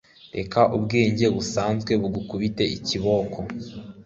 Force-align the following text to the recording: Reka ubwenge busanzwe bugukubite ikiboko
Reka 0.37 0.59
ubwenge 0.75 1.25
busanzwe 1.35 1.91
bugukubite 2.01 2.63
ikiboko 2.77 3.37